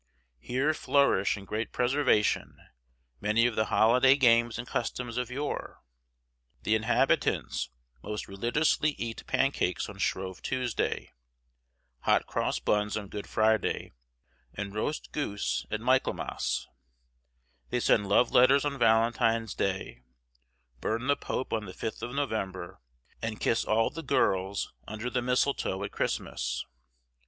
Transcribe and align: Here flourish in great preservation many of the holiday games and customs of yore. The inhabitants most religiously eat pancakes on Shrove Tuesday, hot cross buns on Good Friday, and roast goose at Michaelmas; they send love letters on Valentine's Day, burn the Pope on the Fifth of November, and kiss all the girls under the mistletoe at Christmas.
Here 0.39 0.73
flourish 0.73 1.37
in 1.37 1.45
great 1.45 1.71
preservation 1.71 2.57
many 3.19 3.45
of 3.45 3.55
the 3.55 3.65
holiday 3.65 4.15
games 4.15 4.57
and 4.57 4.67
customs 4.67 5.15
of 5.15 5.29
yore. 5.29 5.83
The 6.63 6.73
inhabitants 6.73 7.69
most 8.01 8.27
religiously 8.27 8.93
eat 8.97 9.23
pancakes 9.27 9.87
on 9.87 9.99
Shrove 9.99 10.41
Tuesday, 10.41 11.13
hot 11.99 12.25
cross 12.25 12.57
buns 12.57 12.97
on 12.97 13.09
Good 13.09 13.27
Friday, 13.27 13.91
and 14.55 14.73
roast 14.73 15.11
goose 15.11 15.67
at 15.69 15.81
Michaelmas; 15.81 16.67
they 17.69 17.79
send 17.79 18.09
love 18.09 18.31
letters 18.31 18.65
on 18.65 18.79
Valentine's 18.79 19.53
Day, 19.53 20.01
burn 20.79 21.05
the 21.05 21.15
Pope 21.15 21.53
on 21.53 21.65
the 21.65 21.75
Fifth 21.75 22.01
of 22.01 22.15
November, 22.15 22.81
and 23.21 23.39
kiss 23.39 23.63
all 23.65 23.91
the 23.91 24.01
girls 24.01 24.73
under 24.87 25.11
the 25.11 25.21
mistletoe 25.21 25.83
at 25.83 25.91
Christmas. 25.91 26.65